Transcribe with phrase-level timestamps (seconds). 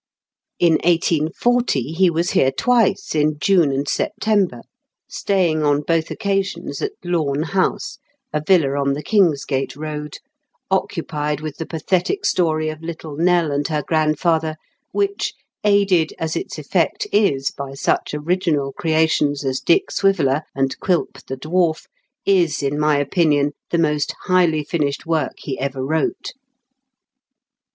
[0.57, 4.61] In 1840 he was here twice, in June and September,
[5.07, 7.99] staying on both occasions at Lawn House,
[8.33, 10.17] a villa on the Kingsgate road,
[10.71, 14.55] occupied with the pathetic story of little Nell and her grandfather,
[14.91, 21.23] which, aided as its effect is by such original creations as Dick Swiveller and Quilp
[21.27, 21.85] the dwarf,
[22.25, 26.31] is in my opinion the most highly finished work he ever wrote.